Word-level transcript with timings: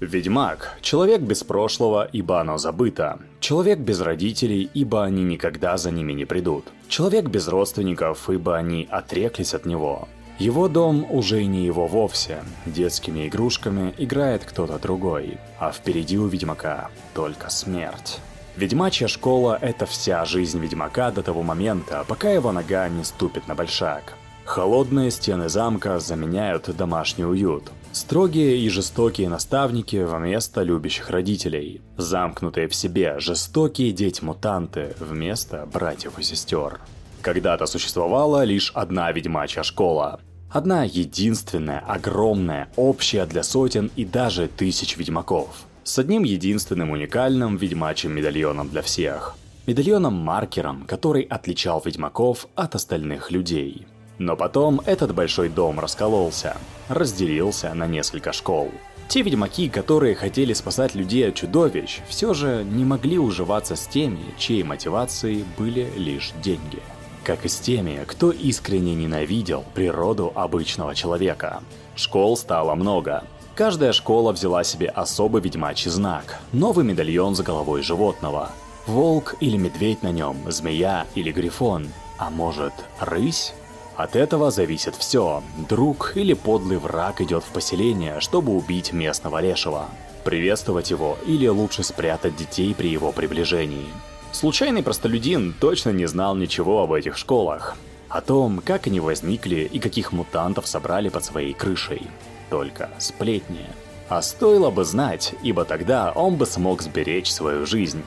Ведьмак– 0.00 0.76
человек 0.82 1.22
без 1.22 1.42
прошлого, 1.42 2.06
ибо 2.12 2.38
оно 2.38 2.58
забыто. 2.58 3.18
Человек 3.40 3.78
без 3.78 4.00
родителей, 4.02 4.68
ибо 4.74 5.02
они 5.04 5.24
никогда 5.24 5.78
за 5.78 5.90
ними 5.90 6.12
не 6.12 6.26
придут. 6.26 6.66
Человек 6.88 7.28
без 7.28 7.48
родственников, 7.48 8.28
ибо 8.28 8.56
они 8.56 8.86
отреклись 8.90 9.54
от 9.54 9.64
него. 9.64 10.06
Его 10.38 10.68
дом 10.68 11.06
уже 11.10 11.42
не 11.46 11.64
его 11.64 11.86
вовсе. 11.86 12.44
Детскими 12.66 13.26
игрушками 13.26 13.94
играет 13.96 14.44
кто-то 14.44 14.78
другой. 14.78 15.38
А 15.58 15.72
впереди 15.72 16.18
у 16.18 16.26
Ведьмака 16.26 16.90
только 17.14 17.48
смерть. 17.48 18.20
Ведьмачья 18.54 19.08
школа– 19.08 19.58
это 19.62 19.86
вся 19.86 20.26
жизнь 20.26 20.58
Ведьмака 20.58 21.10
до 21.10 21.22
того 21.22 21.42
момента, 21.42 22.04
пока 22.06 22.30
его 22.30 22.52
нога 22.52 22.86
не 22.90 23.02
ступит 23.02 23.48
на 23.48 23.54
большак. 23.54 24.12
Холодные 24.44 25.10
стены 25.10 25.48
замка 25.48 25.98
заменяют 26.00 26.74
домашний 26.76 27.24
уют. 27.24 27.72
Строгие 27.96 28.58
и 28.58 28.68
жестокие 28.68 29.30
наставники 29.30 29.96
вместо 29.96 30.62
любящих 30.62 31.08
родителей. 31.08 31.80
Замкнутые 31.96 32.68
в 32.68 32.74
себе 32.74 33.18
жестокие 33.20 33.90
дети-мутанты 33.90 34.94
вместо 35.00 35.64
братьев 35.64 36.18
и 36.18 36.22
сестер. 36.22 36.80
Когда-то 37.22 37.64
существовала 37.64 38.44
лишь 38.44 38.70
одна 38.74 39.10
ведьмачья 39.12 39.62
школа. 39.62 40.20
Одна 40.50 40.84
единственная, 40.84 41.78
огромная, 41.78 42.68
общая 42.76 43.24
для 43.24 43.42
сотен 43.42 43.90
и 43.96 44.04
даже 44.04 44.46
тысяч 44.46 44.98
ведьмаков. 44.98 45.64
С 45.82 45.98
одним 45.98 46.22
единственным 46.22 46.90
уникальным 46.90 47.56
ведьмачьим 47.56 48.12
медальоном 48.12 48.68
для 48.68 48.82
всех. 48.82 49.36
Медальоном-маркером, 49.66 50.84
который 50.86 51.22
отличал 51.22 51.80
ведьмаков 51.82 52.46
от 52.56 52.74
остальных 52.74 53.30
людей. 53.30 53.86
Но 54.18 54.36
потом 54.36 54.80
этот 54.86 55.14
большой 55.14 55.48
дом 55.48 55.78
раскололся, 55.78 56.56
разделился 56.88 57.72
на 57.74 57.86
несколько 57.86 58.32
школ. 58.32 58.70
Те 59.08 59.22
ведьмаки, 59.22 59.68
которые 59.68 60.14
хотели 60.14 60.52
спасать 60.52 60.94
людей 60.94 61.28
от 61.28 61.34
чудовищ, 61.36 62.00
все 62.08 62.34
же 62.34 62.64
не 62.64 62.84
могли 62.84 63.18
уживаться 63.18 63.76
с 63.76 63.86
теми, 63.86 64.18
чьей 64.36 64.64
мотивацией 64.64 65.44
были 65.56 65.88
лишь 65.96 66.32
деньги. 66.42 66.82
Как 67.22 67.44
и 67.44 67.48
с 67.48 67.58
теми, 67.58 68.04
кто 68.06 68.30
искренне 68.30 68.94
ненавидел 68.94 69.64
природу 69.74 70.32
обычного 70.34 70.94
человека. 70.94 71.62
Школ 71.94 72.36
стало 72.36 72.74
много. 72.74 73.24
Каждая 73.54 73.92
школа 73.92 74.32
взяла 74.32 74.64
себе 74.64 74.88
особый 74.88 75.40
ведьмачий 75.40 75.90
знак, 75.90 76.40
новый 76.52 76.84
медальон 76.84 77.34
за 77.34 77.42
головой 77.42 77.82
животного. 77.82 78.50
Волк 78.86 79.36
или 79.40 79.56
медведь 79.56 80.02
на 80.02 80.12
нем, 80.12 80.36
змея 80.46 81.06
или 81.14 81.32
грифон, 81.32 81.88
а 82.18 82.30
может 82.30 82.74
рысь? 83.00 83.54
От 83.96 84.14
этого 84.14 84.50
зависит 84.50 84.94
все. 84.94 85.42
Друг 85.68 86.12
или 86.16 86.34
подлый 86.34 86.76
враг 86.76 87.20
идет 87.22 87.44
в 87.44 87.48
поселение, 87.48 88.20
чтобы 88.20 88.52
убить 88.52 88.92
местного 88.92 89.40
лешего. 89.40 89.86
Приветствовать 90.22 90.90
его 90.90 91.16
или 91.26 91.46
лучше 91.46 91.82
спрятать 91.82 92.36
детей 92.36 92.74
при 92.74 92.88
его 92.88 93.12
приближении. 93.12 93.86
Случайный 94.32 94.82
простолюдин 94.82 95.54
точно 95.58 95.90
не 95.90 96.04
знал 96.06 96.34
ничего 96.34 96.82
об 96.82 96.92
этих 96.92 97.16
школах. 97.16 97.76
О 98.10 98.20
том, 98.20 98.60
как 98.64 98.86
они 98.86 99.00
возникли 99.00 99.68
и 99.72 99.78
каких 99.78 100.12
мутантов 100.12 100.66
собрали 100.66 101.08
под 101.08 101.24
своей 101.24 101.54
крышей. 101.54 102.06
Только 102.50 102.90
сплетни. 102.98 103.66
А 104.08 104.20
стоило 104.20 104.70
бы 104.70 104.84
знать, 104.84 105.34
ибо 105.42 105.64
тогда 105.64 106.12
он 106.12 106.36
бы 106.36 106.44
смог 106.44 106.82
сберечь 106.82 107.32
свою 107.32 107.64
жизнь. 107.64 108.04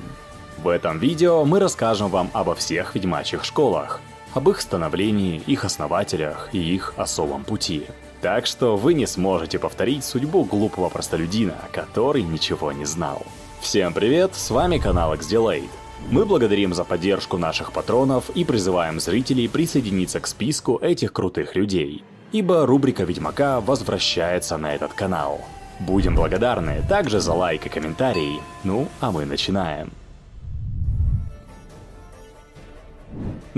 В 0.64 0.68
этом 0.68 1.00
видео 1.00 1.46
мы 1.46 1.60
расскажем 1.60 2.10
вам 2.10 2.30
обо 2.34 2.54
всех 2.54 2.96
ведьмачьих 2.96 3.44
школах, 3.44 4.02
об 4.34 4.50
их 4.50 4.62
становлении, 4.62 5.42
их 5.48 5.66
основателях 5.66 6.50
и 6.52 6.58
их 6.58 6.94
особом 6.98 7.44
пути. 7.44 7.86
Так 8.22 8.46
что 8.46 8.76
вы 8.76 8.94
не 8.94 9.06
сможете 9.06 9.60
повторить 9.60 10.04
судьбу 10.04 10.44
глупого 10.44 10.90
простолюдина, 10.90 11.56
который 11.72 12.24
ничего 12.24 12.72
не 12.72 12.86
знал. 12.86 13.24
Всем 13.62 13.94
привет, 13.94 14.36
с 14.36 14.50
вами 14.50 14.78
канал 14.78 15.14
XDelayed. 15.14 15.70
Мы 16.10 16.26
благодарим 16.26 16.74
за 16.74 16.84
поддержку 16.84 17.38
наших 17.38 17.72
патронов 17.72 18.30
и 18.32 18.44
призываем 18.44 19.00
зрителей 19.00 19.48
присоединиться 19.48 20.20
к 20.20 20.28
списку 20.28 20.78
этих 20.78 21.14
крутых 21.14 21.56
людей, 21.56 22.04
ибо 22.32 22.66
рубрика 22.66 23.04
Ведьмака 23.04 23.60
возвращается 23.60 24.58
на 24.58 24.74
этот 24.74 24.94
канал. 24.94 25.42
Будем 25.80 26.16
благодарны 26.16 26.84
также 26.90 27.20
за 27.20 27.34
лайк 27.34 27.66
и 27.66 27.70
комментарий. 27.70 28.42
Ну, 28.64 28.88
а 29.00 29.12
мы 29.12 29.26
начинаем. 29.26 29.92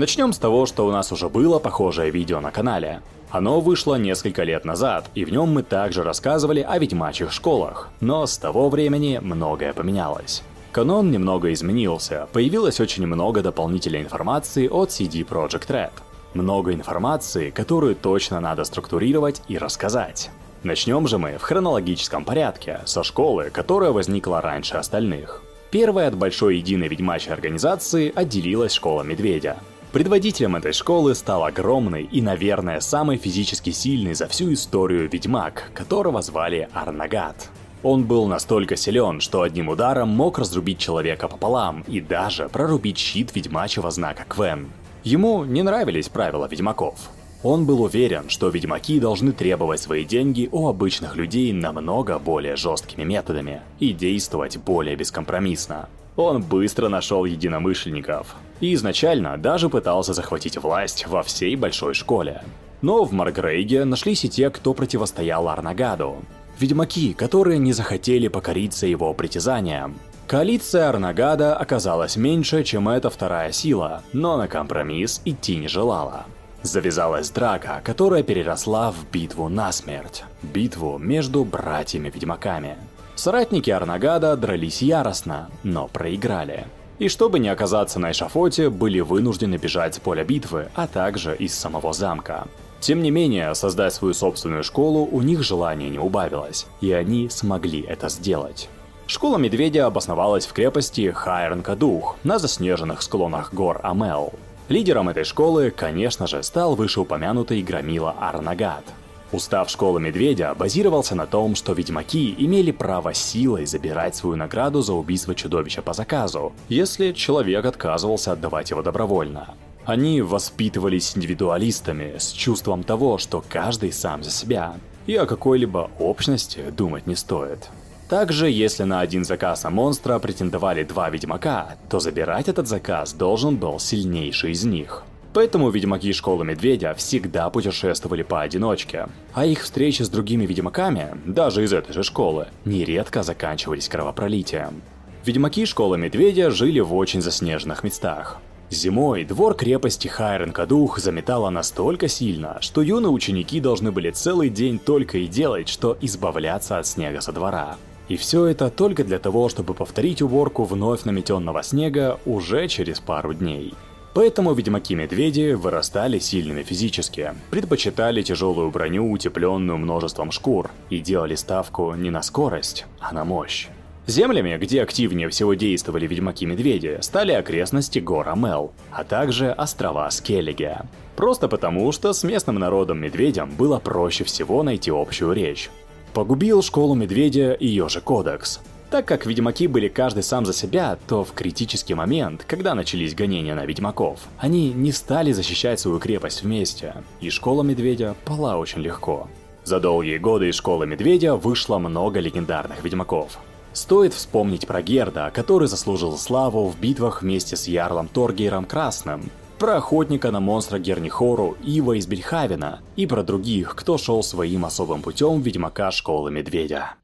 Начнем 0.02 0.32
с 0.32 0.38
того, 0.38 0.66
что 0.66 0.84
у 0.84 0.90
нас 0.90 1.12
уже 1.12 1.28
было 1.28 1.60
похожее 1.60 2.10
видео 2.10 2.40
на 2.40 2.50
канале. 2.50 3.02
Оно 3.30 3.60
вышло 3.60 3.94
несколько 3.94 4.42
лет 4.42 4.64
назад, 4.64 5.08
и 5.14 5.24
в 5.24 5.30
нем 5.30 5.50
мы 5.50 5.62
также 5.62 6.02
рассказывали 6.02 6.60
о 6.60 6.76
ведьмачьих 6.76 7.30
школах, 7.30 7.88
но 8.00 8.26
с 8.26 8.36
того 8.36 8.68
времени 8.68 9.20
многое 9.22 9.72
поменялось. 9.72 10.42
Канон 10.72 11.12
немного 11.12 11.52
изменился, 11.52 12.26
появилось 12.32 12.80
очень 12.80 13.06
много 13.06 13.42
дополнительной 13.42 14.02
информации 14.02 14.66
от 14.66 14.88
CD 14.88 15.24
Projekt 15.24 15.68
Red. 15.68 15.92
Много 16.34 16.74
информации, 16.74 17.50
которую 17.50 17.94
точно 17.94 18.40
надо 18.40 18.64
структурировать 18.64 19.40
и 19.46 19.56
рассказать. 19.56 20.32
Начнем 20.64 21.06
же 21.06 21.18
мы 21.18 21.38
в 21.38 21.42
хронологическом 21.42 22.24
порядке, 22.24 22.80
со 22.86 23.04
школы, 23.04 23.50
которая 23.52 23.92
возникла 23.92 24.40
раньше 24.40 24.74
остальных. 24.74 25.44
Первая 25.70 26.08
от 26.08 26.16
большой 26.16 26.56
единой 26.56 26.88
ведьмачьей 26.88 27.32
организации 27.32 28.12
отделилась 28.12 28.72
школа 28.72 29.04
Медведя. 29.04 29.58
Предводителем 29.92 30.56
этой 30.56 30.72
школы 30.72 31.14
стал 31.14 31.44
огромный 31.44 32.04
и, 32.04 32.22
наверное, 32.22 32.80
самый 32.80 33.18
физически 33.18 33.70
сильный 33.70 34.14
за 34.14 34.26
всю 34.26 34.50
историю 34.54 35.06
ведьмак, 35.06 35.70
которого 35.74 36.22
звали 36.22 36.70
Арнагат. 36.72 37.50
Он 37.82 38.04
был 38.04 38.26
настолько 38.26 38.74
силен, 38.76 39.20
что 39.20 39.42
одним 39.42 39.68
ударом 39.68 40.08
мог 40.08 40.38
разрубить 40.38 40.78
человека 40.78 41.28
пополам 41.28 41.84
и 41.86 42.00
даже 42.00 42.48
прорубить 42.48 42.96
щит 42.96 43.34
ведьмачьего 43.34 43.90
знака 43.90 44.24
Квен. 44.26 44.68
Ему 45.04 45.44
не 45.44 45.62
нравились 45.62 46.08
правила 46.08 46.48
ведьмаков. 46.50 47.10
Он 47.42 47.66
был 47.66 47.82
уверен, 47.82 48.30
что 48.30 48.48
ведьмаки 48.48 48.98
должны 48.98 49.32
требовать 49.32 49.80
свои 49.80 50.06
деньги 50.06 50.48
у 50.52 50.68
обычных 50.68 51.16
людей 51.16 51.52
намного 51.52 52.18
более 52.18 52.56
жесткими 52.56 53.04
методами 53.04 53.60
и 53.78 53.92
действовать 53.92 54.56
более 54.56 54.96
бескомпромиссно. 54.96 55.90
Он 56.16 56.40
быстро 56.42 56.88
нашел 56.88 57.26
единомышленников 57.26 58.36
и 58.62 58.72
изначально 58.74 59.36
даже 59.36 59.68
пытался 59.68 60.14
захватить 60.14 60.56
власть 60.56 61.06
во 61.06 61.22
всей 61.22 61.54
большой 61.56 61.92
школе. 61.92 62.42
Но 62.80 63.04
в 63.04 63.12
Маргрейге 63.12 63.84
нашлись 63.84 64.24
и 64.24 64.30
те, 64.30 64.48
кто 64.50 64.72
противостоял 64.72 65.48
Арнагаду. 65.48 66.16
Ведьмаки, 66.58 67.12
которые 67.12 67.58
не 67.58 67.72
захотели 67.72 68.28
покориться 68.28 68.86
его 68.86 69.12
притязаниям. 69.14 69.96
Коалиция 70.28 70.88
Арнагада 70.88 71.56
оказалась 71.56 72.16
меньше, 72.16 72.62
чем 72.62 72.88
эта 72.88 73.10
вторая 73.10 73.50
сила, 73.52 74.02
но 74.12 74.36
на 74.36 74.46
компромисс 74.46 75.20
идти 75.24 75.56
не 75.56 75.68
желала. 75.68 76.24
Завязалась 76.62 77.30
драка, 77.30 77.82
которая 77.84 78.22
переросла 78.22 78.92
в 78.92 79.10
битву 79.10 79.48
насмерть. 79.48 80.22
Битву 80.42 80.98
между 80.98 81.44
братьями-ведьмаками. 81.44 82.76
Соратники 83.16 83.70
Арнагада 83.70 84.36
дрались 84.36 84.82
яростно, 84.82 85.50
но 85.64 85.88
проиграли. 85.88 86.66
И 87.02 87.08
чтобы 87.08 87.40
не 87.40 87.48
оказаться 87.48 87.98
на 87.98 88.12
эшафоте, 88.12 88.70
были 88.70 89.00
вынуждены 89.00 89.56
бежать 89.56 89.96
с 89.96 89.98
поля 89.98 90.22
битвы, 90.22 90.68
а 90.76 90.86
также 90.86 91.34
из 91.34 91.52
самого 91.52 91.92
замка. 91.92 92.46
Тем 92.78 93.02
не 93.02 93.10
менее, 93.10 93.56
создать 93.56 93.92
свою 93.92 94.14
собственную 94.14 94.62
школу 94.62 95.08
у 95.10 95.20
них 95.20 95.42
желание 95.42 95.90
не 95.90 95.98
убавилось, 95.98 96.68
и 96.80 96.92
они 96.92 97.28
смогли 97.28 97.80
это 97.80 98.08
сделать. 98.08 98.68
Школа 99.08 99.36
Медведя 99.36 99.86
обосновалась 99.86 100.46
в 100.46 100.52
крепости 100.52 101.12
Хайрн-Кадух 101.12 102.14
на 102.22 102.38
заснеженных 102.38 103.02
склонах 103.02 103.52
гор 103.52 103.80
Амел. 103.82 104.32
Лидером 104.68 105.08
этой 105.08 105.24
школы, 105.24 105.72
конечно 105.72 106.28
же, 106.28 106.40
стал 106.44 106.76
вышеупомянутый 106.76 107.62
громила 107.62 108.14
Арнагат, 108.20 108.84
Устав 109.32 109.70
школы 109.70 109.98
Медведя 109.98 110.54
базировался 110.54 111.14
на 111.14 111.26
том, 111.26 111.54
что 111.54 111.72
ведьмаки 111.72 112.34
имели 112.36 112.70
право 112.70 113.14
силой 113.14 113.64
забирать 113.64 114.14
свою 114.14 114.36
награду 114.36 114.82
за 114.82 114.92
убийство 114.92 115.34
чудовища 115.34 115.80
по 115.80 115.94
заказу, 115.94 116.52
если 116.68 117.12
человек 117.12 117.64
отказывался 117.64 118.32
отдавать 118.32 118.70
его 118.70 118.82
добровольно. 118.82 119.54
Они 119.86 120.20
воспитывались 120.20 121.16
индивидуалистами 121.16 122.16
с 122.18 122.30
чувством 122.30 122.84
того, 122.84 123.16
что 123.16 123.42
каждый 123.48 123.92
сам 123.92 124.22
за 124.22 124.30
себя, 124.30 124.74
и 125.06 125.16
о 125.16 125.24
какой-либо 125.24 125.90
общности 125.98 126.70
думать 126.70 127.06
не 127.06 127.16
стоит. 127.16 127.70
Также, 128.10 128.50
если 128.50 128.82
на 128.82 129.00
один 129.00 129.24
заказ 129.24 129.64
на 129.64 129.70
монстра 129.70 130.18
претендовали 130.18 130.84
два 130.84 131.08
ведьмака, 131.08 131.76
то 131.88 131.98
забирать 131.98 132.48
этот 132.48 132.68
заказ 132.68 133.14
должен 133.14 133.56
был 133.56 133.80
сильнейший 133.80 134.52
из 134.52 134.64
них. 134.64 135.04
Поэтому 135.32 135.70
ведьмаки 135.70 136.12
Школы 136.12 136.44
Медведя 136.44 136.94
всегда 136.94 137.48
путешествовали 137.48 138.22
поодиночке, 138.22 139.08
а 139.32 139.46
их 139.46 139.62
встречи 139.62 140.02
с 140.02 140.08
другими 140.08 140.44
ведьмаками, 140.44 141.16
даже 141.24 141.64
из 141.64 141.72
этой 141.72 141.94
же 141.94 142.02
школы, 142.02 142.48
нередко 142.64 143.22
заканчивались 143.22 143.88
кровопролитием. 143.88 144.82
Ведьмаки 145.24 145.64
Школы 145.64 145.96
Медведя 145.96 146.50
жили 146.50 146.80
в 146.80 146.94
очень 146.94 147.22
заснеженных 147.22 147.82
местах. 147.82 148.38
Зимой 148.68 149.24
двор 149.24 149.54
крепости 149.54 150.08
Хайрен-Кадух 150.08 150.98
заметало 150.98 151.50
настолько 151.50 152.08
сильно, 152.08 152.58
что 152.60 152.82
юные 152.82 153.10
ученики 153.10 153.60
должны 153.60 153.92
были 153.92 154.10
целый 154.10 154.48
день 154.48 154.78
только 154.78 155.18
и 155.18 155.26
делать, 155.26 155.68
что 155.68 155.96
избавляться 156.00 156.78
от 156.78 156.86
снега 156.86 157.20
со 157.20 157.32
двора. 157.32 157.76
И 158.08 158.16
все 158.16 158.46
это 158.46 158.70
только 158.70 159.04
для 159.04 159.18
того, 159.18 159.48
чтобы 159.48 159.74
повторить 159.74 160.22
уборку 160.22 160.64
вновь 160.64 161.04
наметенного 161.04 161.62
снега 161.62 162.18
уже 162.26 162.66
через 162.68 162.98
пару 163.00 163.32
дней. 163.34 163.74
Поэтому 164.14 164.52
ведьмаки-медведи 164.52 165.52
вырастали 165.52 166.18
сильными 166.18 166.62
физически, 166.62 167.32
предпочитали 167.50 168.22
тяжелую 168.22 168.70
броню, 168.70 169.10
утепленную 169.10 169.78
множеством 169.78 170.30
шкур, 170.30 170.70
и 170.90 170.98
делали 170.98 171.34
ставку 171.34 171.94
не 171.94 172.10
на 172.10 172.22
скорость, 172.22 172.84
а 173.00 173.12
на 173.14 173.24
мощь. 173.24 173.68
Землями, 174.06 174.58
где 174.58 174.82
активнее 174.82 175.28
всего 175.28 175.54
действовали 175.54 176.06
ведьмаки-медведи, 176.06 176.98
стали 177.00 177.32
окрестности 177.32 178.00
гора 178.00 178.34
Мел, 178.34 178.72
а 178.90 179.04
также 179.04 179.50
острова 179.52 180.10
Скеллиге. 180.10 180.80
Просто 181.16 181.48
потому, 181.48 181.92
что 181.92 182.12
с 182.12 182.24
местным 182.24 182.56
народом-медведям 182.56 183.50
было 183.50 183.78
проще 183.78 184.24
всего 184.24 184.62
найти 184.62 184.90
общую 184.90 185.32
речь. 185.32 185.70
Погубил 186.14 186.62
школу 186.62 186.94
медведя 186.94 187.56
ее 187.58 187.88
же 187.88 188.00
кодекс, 188.00 188.60
так 188.92 189.06
как 189.06 189.24
ведьмаки 189.24 189.68
были 189.68 189.88
каждый 189.88 190.22
сам 190.22 190.44
за 190.44 190.52
себя, 190.52 190.98
то 191.08 191.24
в 191.24 191.32
критический 191.32 191.94
момент, 191.94 192.44
когда 192.46 192.74
начались 192.74 193.14
гонения 193.14 193.54
на 193.54 193.64
ведьмаков, 193.64 194.20
они 194.38 194.70
не 194.70 194.92
стали 194.92 195.32
защищать 195.32 195.80
свою 195.80 195.98
крепость 195.98 196.42
вместе, 196.42 196.96
и 197.22 197.30
школа 197.30 197.62
медведя 197.62 198.14
пала 198.26 198.58
очень 198.58 198.82
легко. 198.82 199.28
За 199.64 199.80
долгие 199.80 200.18
годы 200.18 200.50
из 200.50 200.56
школы 200.56 200.86
медведя 200.86 201.36
вышло 201.36 201.78
много 201.78 202.20
легендарных 202.20 202.84
ведьмаков. 202.84 203.38
Стоит 203.72 204.12
вспомнить 204.12 204.66
про 204.66 204.82
Герда, 204.82 205.30
который 205.32 205.68
заслужил 205.68 206.18
славу 206.18 206.68
в 206.68 206.78
битвах 206.78 207.22
вместе 207.22 207.56
с 207.56 207.66
Ярлом 207.66 208.08
Торгейром 208.08 208.66
Красным, 208.66 209.30
про 209.58 209.78
охотника 209.78 210.30
на 210.30 210.40
монстра 210.40 210.78
Гернихору 210.78 211.56
Ива 211.62 211.94
из 211.94 212.06
Бельхавена 212.06 212.80
и 212.96 213.06
про 213.06 213.22
других, 213.22 213.74
кто 213.74 213.96
шел 213.96 214.22
своим 214.22 214.66
особым 214.66 215.00
путем 215.00 215.40
ведьмака 215.40 215.90
школы 215.92 216.30
Медведя. 216.30 216.96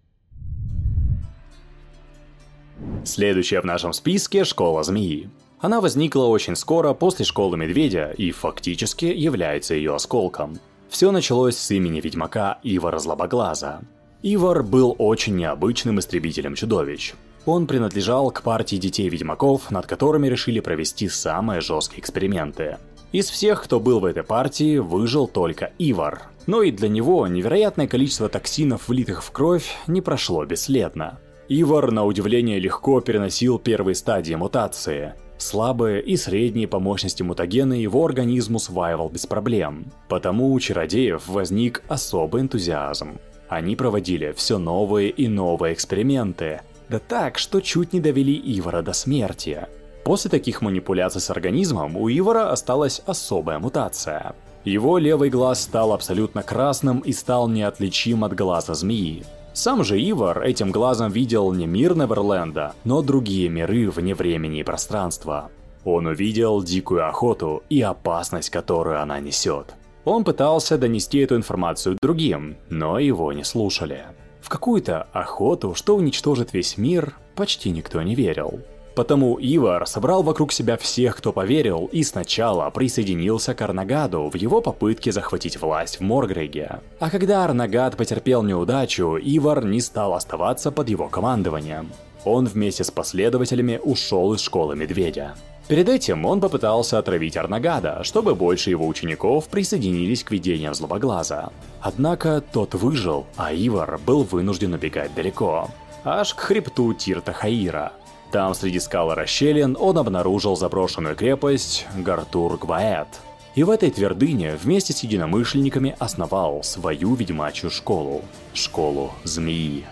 Следующая 3.05 3.61
в 3.61 3.65
нашем 3.65 3.93
списке– 3.93 4.45
Школа 4.45 4.83
Змеи. 4.83 5.31
Она 5.61 5.81
возникла 5.81 6.25
очень 6.25 6.55
скоро 6.55 6.95
после 6.95 7.25
Школы 7.25 7.57
Медведя 7.57 8.13
и 8.17 8.31
фактически 8.31 9.07
является 9.07 9.75
ее 9.75 9.95
осколком. 9.95 10.59
Все 10.89 11.11
началось 11.11 11.57
с 11.57 11.71
имени 11.71 12.01
ведьмака 12.01 12.59
Ивара 12.63 12.99
Злобоглаза. 12.99 13.81
Ивар 14.23 14.63
был 14.63 14.95
очень 14.99 15.37
необычным 15.37 15.99
истребителем 15.99 16.55
чудовищ. 16.55 17.15
Он 17.47 17.67
принадлежал 17.67 18.31
к 18.31 18.43
партии 18.43 18.77
детей-ведьмаков, 18.77 19.71
над 19.71 19.87
которыми 19.87 20.29
решили 20.29 20.61
провести 20.61 21.09
самые 21.09 21.61
жесткие 21.61 22.01
эксперименты. 22.01 22.79
Из 23.11 23.31
всех, 23.31 23.65
кто 23.65 23.81
был 23.81 24.01
в 24.01 24.05
этой 24.05 24.23
партии, 24.23 24.79
выжил 24.79 25.27
только 25.27 25.73
Ивар. 25.79 26.23
Но 26.47 26.63
и 26.63 26.71
для 26.71 26.89
него 26.89 27.27
невероятное 27.27 27.87
количество 27.87 28.29
токсинов, 28.29 28.89
влитых 28.89 29.25
в 29.25 29.31
кровь, 29.31 29.75
не 29.87 30.01
прошло 30.01 30.45
бесследно. 30.45 31.19
Ивар, 31.51 31.91
на 31.93 32.05
удивление, 32.05 32.59
легко 32.59 33.01
переносил 33.01 33.59
первые 33.59 33.95
стадии 33.95 34.35
мутации. 34.35 35.15
Слабые 35.39 36.03
и 36.03 36.17
средние 36.19 36.69
по 36.69 36.79
мощности 36.79 37.23
мутагены 37.23 37.73
его 37.73 38.05
организм 38.05 38.57
усваивал 38.57 39.09
без 39.09 39.25
проблем. 39.25 39.87
Потому 40.09 40.53
у 40.53 40.61
чародеев 40.61 41.27
возник 41.27 41.83
особый 41.89 42.43
энтузиазм. 42.43 43.19
Они 43.49 43.77
проводили 43.77 44.35
все 44.37 44.59
новые 44.59 45.09
и 45.09 45.27
новые 45.27 45.73
эксперименты. 45.73 46.61
Да 46.91 46.99
так, 46.99 47.39
что 47.39 47.61
чуть 47.63 47.95
не 47.95 48.01
довели 48.01 48.35
Ивара 48.59 48.83
до 48.83 48.93
смерти. 48.93 49.67
После 50.05 50.31
таких 50.31 50.61
манипуляций 50.61 51.23
с 51.23 51.31
организмом 51.31 51.97
у 51.97 52.11
Ивара 52.11 52.53
осталась 52.53 53.01
особая 53.07 53.59
мутация. 53.59 54.35
Его 54.65 54.99
левый 54.99 55.31
глаз 55.31 55.63
стал 55.63 55.95
абсолютно 55.95 56.43
красным 56.43 56.99
и 57.01 57.13
стал 57.13 57.49
неотличим 57.49 58.25
от 58.25 58.35
глаза 58.35 58.75
змеи. 58.75 59.25
Сам 59.59 59.83
же 59.83 59.99
Ивар 59.99 60.45
этим 60.45 60.71
глазом 60.71 61.11
видел 61.11 61.53
не 61.53 61.67
мир 61.67 61.97
Неверленда, 61.97 62.75
но 62.85 63.03
другие 63.03 63.49
миры 63.49 63.91
вне 63.91 64.15
времени 64.15 64.61
и 64.61 64.63
пространства. 64.63 65.51
Он 65.85 66.07
увидел 66.07 66.63
дикую 66.63 67.09
охоту 67.09 67.65
и 67.69 67.83
опасность, 67.83 68.51
которую 68.51 69.03
она 69.03 69.19
несет. 69.19 69.75
Он 70.05 70.23
пытался 70.23 70.79
донести 70.79 71.19
эту 71.19 71.35
информацию 71.35 71.99
другим, 72.01 72.57
но 72.71 73.01
его 73.01 73.33
не 73.33 73.43
слушали. 73.43 74.05
В 74.43 74.49
какую-то 74.49 75.09
охоту, 75.13 75.75
что 75.75 75.97
уничтожит 75.97 76.53
весь 76.53 76.79
мир, 76.79 77.17
почти 77.35 77.71
никто 77.71 78.01
не 78.01 78.15
верил. 78.15 78.61
Потому 78.99 79.39
Ивар 79.41 79.87
собрал 79.87 80.25
вокруг 80.25 80.51
себя 80.51 80.77
всех, 80.77 81.19
кто 81.19 81.33
поверил, 81.33 81.89
и 81.93 82.03
сначала 82.03 82.69
присоединился 82.71 83.55
к 83.55 83.63
Арнагаду 83.63 84.29
в 84.29 84.35
его 84.35 84.61
попытке 84.61 85.13
захватить 85.13 85.61
власть 85.61 85.99
в 85.99 86.01
Моргреге. 86.01 86.81
А 86.99 87.09
когда 87.09 87.45
Арнагад 87.45 87.97
потерпел 87.97 88.43
неудачу, 88.43 89.17
Ивар 89.17 89.65
не 89.65 89.81
стал 89.81 90.15
оставаться 90.15 90.73
под 90.73 90.89
его 90.89 91.09
командованием. 91.09 91.93
Он 92.25 92.47
вместе 92.47 92.83
с 92.83 92.91
последователями 92.91 93.79
ушел 93.81 94.35
из 94.35 94.41
школы 94.41 94.75
Медведя. 94.75 95.37
Перед 95.69 95.89
этим 95.89 96.27
он 96.27 96.41
попытался 96.41 96.99
отравить 96.99 97.37
Арнагада, 97.37 98.03
чтобы 98.03 98.35
больше 98.35 98.71
его 98.71 98.89
учеников 98.89 99.47
присоединились 99.47 100.25
к 100.25 100.33
видениям 100.33 100.75
Злобоглаза. 100.75 101.53
Однако 101.81 102.43
тот 102.53 102.75
выжил, 102.75 103.27
а 103.37 103.55
Ивар 103.55 104.01
был 104.05 104.25
вынужден 104.25 104.75
убегать 104.75 105.15
далеко. 105.15 105.69
Аж 106.05 106.35
к 106.35 106.41
хребту 106.41 106.95
Тирта 106.95 107.33
Хаира, 107.33 107.93
там, 108.31 108.55
среди 108.55 108.81
скал 108.81 109.13
и 109.13 109.15
расщелин, 109.15 109.77
он 109.79 109.99
обнаружил 109.99 110.57
заброшенную 110.57 111.17
крепость 111.17 111.87
Гартур-Гваэт. 111.97 113.09
И 113.55 113.63
в 113.63 113.71
этой 113.71 113.91
твердыне 113.91 114.57
вместе 114.57 114.93
с 114.93 115.03
единомышленниками 115.03 115.97
основал 115.99 116.63
свою 116.63 117.15
ведьмачью 117.15 117.71
школу– 117.71 118.23
школу 118.55 119.13
змеи. 119.25 119.85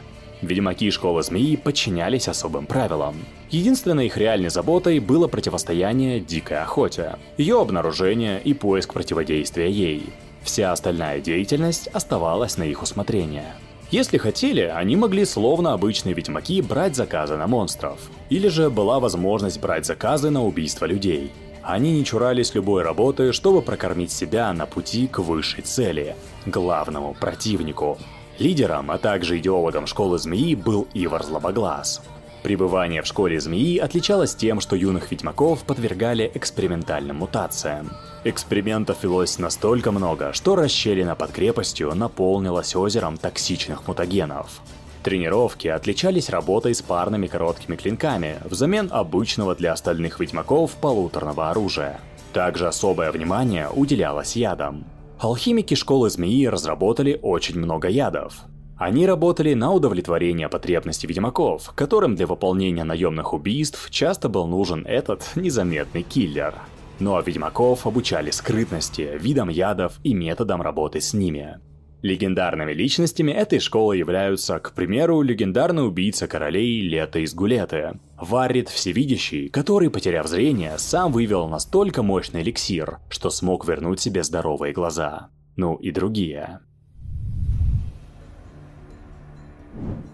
Ведьмаки 0.42 0.90
школы 0.90 1.22
змеи 1.22 1.56
подчинялись 1.56 2.28
особым 2.28 2.66
правилам. 2.66 3.16
Единственной 3.50 4.06
их 4.06 4.16
реальной 4.16 4.50
заботой 4.50 5.00
было 5.00 5.28
противостояние 5.28 6.20
дикой 6.20 6.58
охоте, 6.58 7.16
ее 7.38 7.60
обнаружение 7.60 8.40
и 8.40 8.54
поиск 8.54 8.92
противодействия 8.92 9.68
ей. 9.68 10.10
Вся 10.42 10.72
остальная 10.72 11.20
деятельность 11.20 11.88
оставалась 11.88 12.58
на 12.58 12.62
их 12.64 12.82
усмотрение– 12.82 13.54
если 13.90 14.18
хотели, 14.18 14.62
они 14.62 14.96
могли 14.96 15.24
словно 15.24 15.72
обычные 15.72 16.14
ведьмаки 16.14 16.60
брать 16.60 16.96
заказы 16.96 17.36
на 17.36 17.46
монстров. 17.46 17.98
Или 18.30 18.48
же 18.48 18.68
была 18.68 18.98
возможность 18.98 19.60
брать 19.60 19.86
заказы 19.86 20.30
на 20.30 20.44
убийство 20.44 20.86
людей. 20.86 21.30
Они 21.62 21.92
не 21.92 22.04
чурались 22.04 22.54
любой 22.54 22.82
работы, 22.82 23.32
чтобы 23.32 23.62
прокормить 23.62 24.12
себя 24.12 24.52
на 24.52 24.66
пути 24.66 25.06
к 25.06 25.18
высшей 25.18 25.62
цели– 25.62 26.16
главному 26.46 27.14
противнику. 27.14 27.98
Лидером, 28.38 28.90
а 28.90 28.98
также 28.98 29.38
идеологом 29.38 29.86
школы 29.86 30.18
змеи 30.18 30.54
был 30.54 30.86
Ивар 30.92 31.24
Злобоглаз. 31.24 32.02
Пребывание 32.46 33.02
в 33.02 33.06
школе 33.06 33.40
змеи 33.40 33.76
отличалось 33.78 34.36
тем, 34.36 34.60
что 34.60 34.76
юных 34.76 35.10
ведьмаков 35.10 35.64
подвергали 35.64 36.30
экспериментальным 36.32 37.16
мутациям. 37.16 37.90
Экспериментов 38.22 39.02
велось 39.02 39.40
настолько 39.40 39.90
много, 39.90 40.32
что 40.32 40.54
расщелина 40.54 41.16
под 41.16 41.32
крепостью 41.32 41.92
наполнилась 41.96 42.76
озером 42.76 43.16
токсичных 43.16 43.88
мутагенов. 43.88 44.60
Тренировки 45.02 45.66
отличались 45.66 46.30
работой 46.30 46.76
с 46.76 46.82
парными 46.82 47.26
короткими 47.26 47.74
клинками 47.74 48.36
взамен 48.44 48.90
обычного 48.92 49.56
для 49.56 49.72
остальных 49.72 50.20
ведьмаков 50.20 50.70
полуторного 50.80 51.50
оружия. 51.50 51.98
Также 52.32 52.68
особое 52.68 53.10
внимание 53.10 53.68
уделялось 53.74 54.36
ядам. 54.36 54.84
Алхимики 55.18 55.74
школы 55.74 56.10
змеи 56.10 56.46
разработали 56.46 57.18
очень 57.20 57.58
много 57.58 57.88
ядов. 57.88 58.44
Они 58.78 59.06
работали 59.06 59.54
на 59.54 59.72
удовлетворение 59.72 60.50
потребностей 60.50 61.06
ведьмаков, 61.06 61.72
которым 61.74 62.14
для 62.14 62.26
выполнения 62.26 62.84
наемных 62.84 63.32
убийств 63.32 63.88
часто 63.90 64.28
был 64.28 64.46
нужен 64.46 64.84
этот 64.86 65.30
незаметный 65.34 66.02
киллер. 66.02 66.54
А 67.00 67.20
ведьмаков 67.20 67.86
обучали 67.86 68.30
скрытности, 68.30 69.18
видам 69.18 69.48
ядов 69.48 69.94
и 70.02 70.12
методам 70.12 70.60
работы 70.60 71.00
с 71.00 71.14
ними. 71.14 71.58
Легендарными 72.02 72.72
личностями 72.72 73.32
этой 73.32 73.58
школы 73.58 73.96
являются, 73.96 74.58
к 74.58 74.72
примеру, 74.74 75.22
легендарный 75.22 75.86
убийца 75.86 76.28
королей 76.28 76.82
Лето 76.82 77.20
из 77.20 77.34
Гулеты, 77.34 77.98
Варрит 78.20 78.68
Всевидящий, 78.68 79.48
который, 79.48 79.90
потеряв 79.90 80.26
зрение, 80.26 80.76
сам 80.76 81.12
вывел 81.12 81.48
настолько 81.48 82.02
мощный 82.02 82.42
эликсир, 82.42 82.98
что 83.08 83.30
смог 83.30 83.66
вернуть 83.66 84.00
себе 84.00 84.22
здоровые 84.22 84.74
глаза. 84.74 85.30
Ну 85.56 85.76
и 85.76 85.90
другие. 85.90 86.60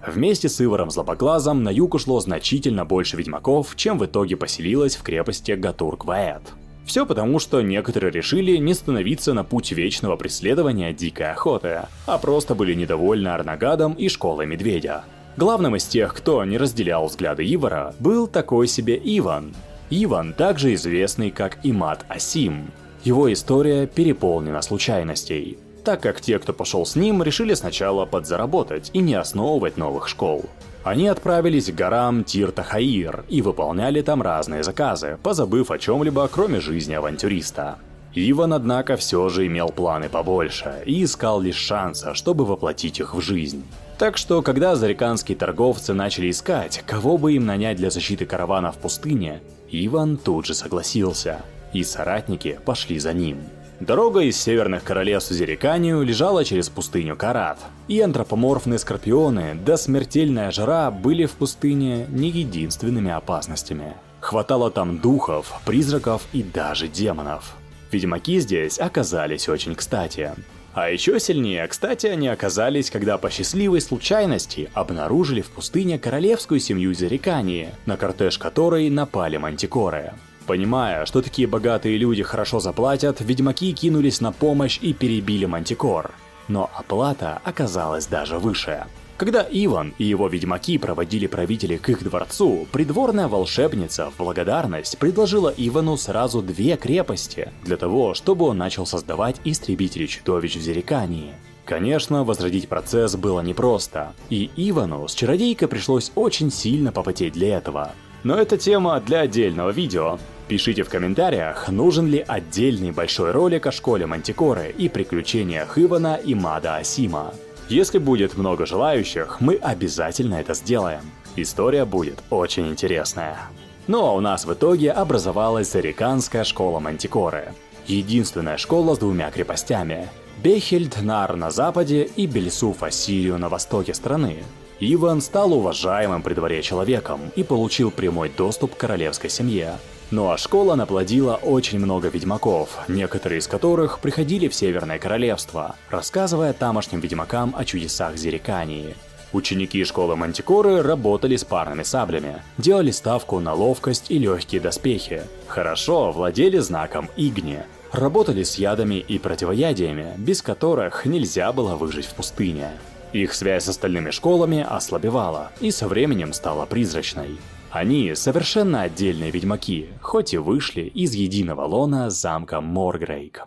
Вместе 0.07 0.49
с 0.49 0.61
Иваром 0.61 0.91
Злобоглазом 0.91 1.63
на 1.63 1.71
юг 1.71 1.95
ушло 1.95 2.19
значительно 2.21 2.85
больше 2.85 3.17
ведьмаков, 3.17 3.77
чем 3.77 3.99
в 3.99 4.07
итоге 4.07 4.37
поселилось 4.37 4.97
в 4.97 5.03
крепости 5.03 5.53
Гатурк-Ваэт. 5.53 6.43
Все 6.85 7.07
потому, 7.07 7.39
что 7.39 7.63
некоторые 7.63 8.11
решили 8.11 8.57
не 8.57 8.75
становиться 8.75 9.33
на 9.35 9.45
путь 9.45 9.71
вечного 9.73 10.17
преследования 10.17 10.93
дикой 10.93 11.31
охоты, 11.31 11.83
а 12.07 12.19
просто 12.19 12.55
были 12.55 12.75
недовольны 12.75 13.29
Арнагадом 13.29 13.93
и 13.95 14.09
школой 14.09 14.47
Медведя. 14.47 15.05
Главным 15.37 15.77
из 15.77 15.85
тех, 15.85 16.13
кто 16.15 16.45
не 16.45 16.59
разделял 16.59 17.07
взгляды 17.07 17.45
Ивара, 17.55 17.95
был 18.01 18.27
такой 18.27 18.67
себе 18.67 19.01
Иван. 19.03 19.55
Иван 19.91 20.35
также 20.35 20.75
известный 20.75 21.31
как 21.31 21.59
Имат 21.63 22.05
Асим. 22.09 22.71
Его 23.05 23.33
история 23.33 23.87
переполнена 23.87 24.63
случайностей, 24.63 25.59
так 25.85 26.03
как 26.03 26.21
те, 26.21 26.39
кто 26.39 26.53
пошел 26.53 26.87
с 26.87 26.97
ним, 26.97 27.23
решили 27.23 27.55
сначала 27.55 28.07
подзаработать 28.07 28.91
и 28.93 28.99
не 28.99 29.15
основывать 29.15 29.77
новых 29.77 30.09
школ. 30.09 30.45
Они 30.85 31.07
отправились 31.07 31.71
к 31.71 31.75
горам 31.75 32.25
Тир-Тахаир 32.25 33.25
и 33.29 33.41
выполняли 33.41 34.03
там 34.03 34.21
разные 34.21 34.65
заказы, 34.65 35.19
позабыв 35.23 35.71
о 35.71 35.79
чем-либо, 35.79 36.29
кроме 36.29 36.61
жизни 36.61 36.95
авантюриста. 36.95 37.79
Иван, 38.15 38.53
однако, 38.53 38.97
все 38.97 39.29
же 39.29 39.47
имел 39.47 39.69
планы 39.69 40.09
побольше 40.09 40.83
и 40.85 41.05
искал 41.05 41.41
лишь 41.41 41.57
шанса, 41.57 42.15
чтобы 42.15 42.45
воплотить 42.45 43.01
их 43.01 43.15
в 43.15 43.21
жизнь. 43.21 43.65
Так 43.99 44.17
что, 44.17 44.43
когда 44.43 44.75
зареканские 44.75 45.37
торговцы 45.37 45.95
начали 45.95 46.31
искать, 46.31 46.83
кого 46.85 47.17
бы 47.17 47.35
им 47.35 47.47
нанять 47.47 47.77
для 47.77 47.91
защиты 47.91 48.27
каравана 48.27 48.73
в 48.73 48.79
пустыне, 48.79 49.41
Иван 49.71 50.19
тут 50.19 50.45
же 50.45 50.55
согласился, 50.55 51.41
и 51.73 51.85
соратники 51.85 52.59
пошли 52.67 52.99
за 52.99 53.15
ним. 53.15 53.39
Дорога 53.83 54.21
из 54.21 54.41
северных 54.41 54.85
королевств 54.85 55.33
Зериканию 55.33 56.03
лежала 56.03 56.45
через 56.45 56.69
пустыню 56.69 57.17
Карат, 57.17 57.59
и 57.89 58.01
антропоморфные 58.01 58.79
скорпионы 58.79 59.57
да 59.57 59.77
смертельная 59.77 60.53
жара 60.53 60.93
были 60.93 61.27
в 61.27 61.33
пустыне 61.33 62.07
не 62.09 62.31
единственными 62.31 63.11
опасностями. 63.11 63.95
Хватало 64.21 64.71
там 64.71 64.99
духов, 64.99 65.61
призраков 65.67 66.29
и 66.33 66.45
даже 66.45 66.87
демонов. 66.87 67.57
Ведьмаки 67.91 68.39
здесь 68.39 68.79
оказались 68.79 69.49
очень 69.49 69.75
кстати. 69.75 70.31
А 70.75 70.89
еще 70.89 71.19
сильнее, 71.19 71.67
кстати, 71.67 72.07
они 72.07 72.29
оказались, 72.29 72.89
когда 72.89 73.19
по 73.19 73.31
счастливой 73.31 73.81
случайности 73.81 74.71
обнаружили 74.75 75.41
в 75.41 75.51
пустыне 75.51 75.99
королевскую 75.99 76.61
семью 76.61 76.95
Зерикании, 76.95 77.71
на 77.87 77.97
кортеж 77.97 78.39
которой 78.39 78.89
напали 78.91 79.39
мантикоры. 79.39 80.13
Понимая, 80.47 81.07
что 81.07 81.23
такие 81.23 81.47
богатые 81.47 81.99
люди 81.99 82.23
хорошо 82.23 82.61
заплатят, 82.61 83.21
ведьмаки 83.21 83.73
кинулись 83.73 84.21
на 84.21 84.33
помощь 84.33 84.79
и 84.83 84.93
перебили 84.93 85.45
Мантикор. 85.45 86.13
Но 86.49 86.71
оплата 86.75 87.41
оказалась 87.45 88.07
даже 88.07 88.39
выше. 88.39 88.85
Когда 89.17 89.47
Иван 89.49 89.95
и 89.99 90.05
его 90.05 90.27
ведьмаки 90.27 90.79
проводили 90.79 91.29
правителей 91.29 91.79
к 91.79 91.89
их 91.91 92.03
дворцу, 92.03 92.67
придворная 92.73 93.29
волшебница 93.29 94.11
в 94.11 94.17
благодарность 94.17 94.99
предложила 94.99 95.55
Ивану 95.57 95.97
сразу 95.97 96.43
две 96.43 96.77
крепости, 96.77 97.53
для 97.63 97.77
того, 97.77 98.15
чтобы 98.15 98.47
он 98.47 98.59
начал 98.59 98.85
создавать 98.85 99.41
истребители 99.45 100.07
чудовищ 100.07 100.57
в 100.57 100.61
Зерикании. 100.61 101.35
Конечно, 101.65 102.25
возродить 102.25 102.69
процесс 102.69 103.15
было 103.15 103.41
непросто, 103.43 104.13
и 104.29 104.51
Ивану 104.57 105.07
с 105.07 105.15
чародейкой 105.15 105.69
пришлось 105.69 106.11
очень 106.17 106.51
сильно 106.51 106.91
попотеть 106.91 107.35
для 107.35 107.59
этого. 107.59 107.93
Но 108.25 108.37
это 108.37 108.57
тема 108.57 109.01
для 109.01 109.21
отдельного 109.21 109.71
видео. 109.71 110.19
Пишите 110.49 110.83
в 110.83 110.89
комментариях, 110.89 111.69
нужен 111.69 112.07
ли 112.07 112.25
отдельный 112.27 112.91
большой 112.91 113.31
ролик 113.31 113.67
о 113.67 113.73
школе 113.73 114.07
Мантикоры 114.07 114.75
и 114.77 114.89
приключениях 114.89 115.79
Ивана 115.79 116.17
и 116.17 116.35
Мада 116.35 116.77
Асима. 116.77 117.33
Если 117.69 117.99
будет 117.99 118.37
много 118.37 118.67
желающих, 118.67 119.41
мы 119.41 119.55
обязательно 119.55 120.35
это 120.35 120.55
сделаем. 120.55 121.01
История 121.37 121.85
будет 121.85 122.23
очень 122.29 122.69
интересная. 122.69 123.39
Ну 123.87 124.05
а 124.05 124.13
у 124.13 124.21
нас 124.21 124.45
в 124.45 124.53
итоге 124.53 124.93
образовалась 124.93 125.73
Зариканская 125.73 126.45
школа 126.45 126.79
Мантикоры. 126.79 127.55
Единственная 127.87 128.59
школа 128.59 128.95
с 128.95 128.99
двумя 128.99 129.31
крепостями. 129.31 130.09
Бехельд-Нар 130.43 131.37
на 131.37 131.51
западе 131.51 132.05
и 132.05 132.27
Бельсуф-Ассирию 132.27 133.39
на 133.39 133.49
востоке 133.49 133.95
страны. 133.95 134.43
Иван 134.85 135.21
стал 135.21 135.53
уважаемым 135.53 136.23
при 136.23 136.35
дворе 136.35 136.61
человеком 136.61 137.21
и 137.37 137.45
получил 137.45 137.93
прямой 137.93 138.29
доступ 138.37 138.75
к 138.75 138.79
королевской 138.79 139.31
семье. 139.31 139.79
Ну 140.11 140.29
а 140.29 140.37
школа 140.37 140.75
наплодила 140.75 141.37
очень 141.37 141.79
много 141.79 142.09
ведьмаков, 142.09 142.81
некоторые 142.89 143.39
из 143.39 143.47
которых 143.47 144.01
приходили 144.01 144.49
в 144.49 144.55
Северное 144.57 144.99
Королевство, 144.99 145.77
рассказывая 145.89 146.53
тамошним 146.53 146.99
ведьмакам 146.99 147.55
о 147.57 147.65
чудесах 147.65 148.17
Зерикании. 148.17 148.97
Ученики 149.33 149.85
школы 149.85 150.17
Мантикоры 150.17 150.83
работали 150.83 151.37
с 151.37 151.45
парными 151.45 151.85
саблями, 151.85 152.43
делали 152.59 152.91
ставку 152.91 153.39
на 153.39 153.55
ловкость 153.55 154.11
и 154.11 154.19
легкие 154.19 154.61
доспехи, 154.61 155.23
хорошо 155.47 156.11
владели 156.11 156.59
знаком 156.59 157.09
Игни, 157.17 157.61
работали 157.93 158.43
с 158.43 158.57
ядами 158.57 158.97
и 158.97 159.21
противоядиями, 159.21 160.13
без 160.19 160.43
которых 160.43 161.07
нельзя 161.07 161.53
было 161.53 161.77
выжить 161.77 162.07
в 162.07 162.15
пустыне. 162.15 162.73
Их 163.13 163.35
связь 163.35 163.65
с 163.65 163.69
остальными 163.69 164.11
школами 164.11 164.65
ослабевала 164.67 165.53
и 165.61 165.71
со 165.71 165.87
временем 165.87 166.33
стала 166.33 166.65
призрачной. 166.65 167.37
Они 167.71 168.15
совершенно 168.15 168.83
отдельные 168.83 169.31
ведьмаки, 169.31 169.89
хоть 170.01 170.35
и 170.35 170.39
вышли 170.39 170.83
из 170.83 171.15
единого 171.15 171.63
лона 171.63 172.11
замка 172.11 172.61
Моргрейк. 172.61 173.47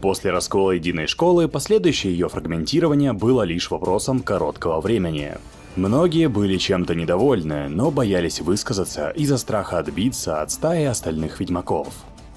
После 0.00 0.30
раскола 0.30 0.72
единой 0.72 1.06
школы, 1.06 1.48
последующее 1.48 2.12
ее 2.12 2.28
фрагментирование 2.28 3.12
было 3.12 3.42
лишь 3.42 3.70
вопросом 3.70 4.20
короткого 4.20 4.80
времени. 4.80 5.34
Многие 5.76 6.28
были 6.28 6.56
чем-то 6.56 6.94
недовольны, 6.94 7.68
но 7.68 7.90
боялись 7.90 8.40
высказаться 8.40 9.10
из-за 9.10 9.38
страха 9.38 9.78
отбиться 9.78 10.40
от 10.40 10.50
стаи 10.50 10.84
остальных 10.84 11.40
ведьмаков. 11.40 11.88